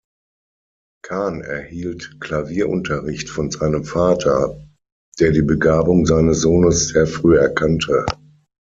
Kahn 1.03 1.41
erhielt 1.41 2.19
Klavierunterricht 2.19 3.29
von 3.29 3.51
seinem 3.51 3.85
Vater, 3.85 4.57
der 5.19 5.29
die 5.29 5.43
Begabung 5.43 6.07
seines 6.07 6.41
Sohnes 6.41 6.87
sehr 6.87 7.05
früh 7.05 7.37
erkannte. 7.37 8.07